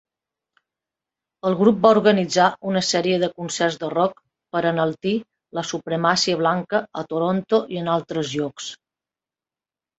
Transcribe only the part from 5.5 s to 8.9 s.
la supremacia blanca a Toronto i en altres llocs.